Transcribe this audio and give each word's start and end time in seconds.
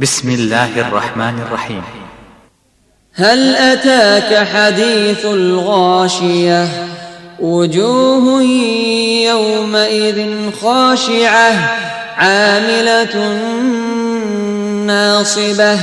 بسم 0.00 0.30
الله 0.30 0.80
الرحمن 0.80 1.42
الرحيم. 1.46 1.82
هل 3.14 3.56
أتاك 3.56 4.48
حديث 4.48 5.24
الغاشية؟ 5.24 6.68
وجوه 7.40 8.42
يومئذ 9.22 10.50
خاشعة 10.62 11.52
عاملة 12.16 13.38
ناصبة 14.86 15.78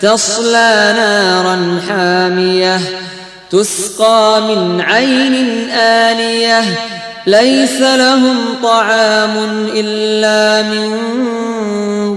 تصلى 0.00 0.94
نارا 0.96 1.80
حامية 1.88 2.80
تسقى 3.50 4.42
من 4.48 4.80
عين 4.80 5.70
آنية 5.70 6.64
ليس 7.26 7.80
لهم 7.80 8.36
طعام 8.62 9.66
إلا 9.74 10.62
من 10.62 11.10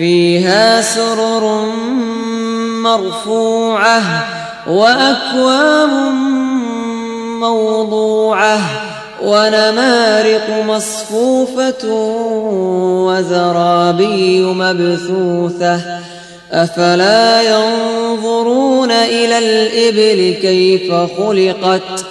فيها 0.00 0.80
سرر 0.80 1.64
مرفوعة 2.82 4.02
وأكواب 4.66 5.88
موضوعة 7.40 8.60
ونمارق 9.22 10.64
مصفوفة 10.66 11.88
وزرابي 13.06 14.42
مبثوثة 14.42 15.80
أفلا 16.52 17.42
ينظرون 17.42 18.90
إلى 18.90 19.38
الإبل 19.38 20.40
كيف 20.42 20.92
خلقت 20.92 22.04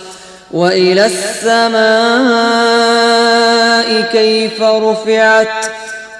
وإلى 0.51 1.05
السماء 1.05 1.89
كيف 4.11 4.61
رفعت 4.61 5.65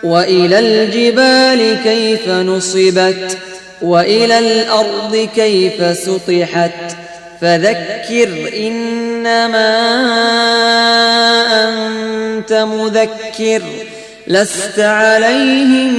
وإلى 0.04 0.60
الجبال 0.60 1.78
كيف 1.84 2.30
نصبت 2.30 3.38
وإلى 3.82 4.40
الأرض 4.40 5.30
كيف 5.36 5.98
سطحت. 5.98 6.72
فذكر 7.42 8.30
إنما 8.58 9.80
أنت 11.70 12.54
مذكر 12.54 13.62
لست 14.28 14.80
عليهم 14.80 15.92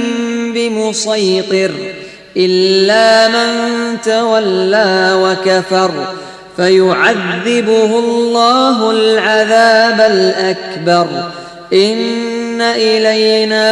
بمسيطر 0.53 1.71
إلا 2.37 3.27
من 3.27 3.51
تولى 4.01 5.11
وكفر. 5.13 6.13
فيعذبه 6.57 7.99
الله 7.99 8.91
العذاب 8.91 10.01
الأكبر. 10.11 11.07
إن 11.73 12.40
إلينا 12.61 13.67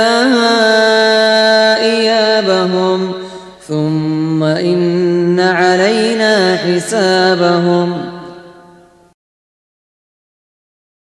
إيابهم 1.82 3.14
ثم 3.68 4.44
إن 4.44 5.40
علينا 5.40 6.58
حسابهم. 6.58 8.19